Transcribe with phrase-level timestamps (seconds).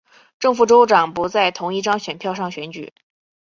[0.39, 2.91] 正副州长不在同一张选票上选举。